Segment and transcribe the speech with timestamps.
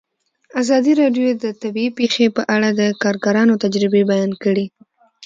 [0.61, 4.65] ازادي راډیو د طبیعي پېښې په اړه د کارګرانو تجربې بیان کړي.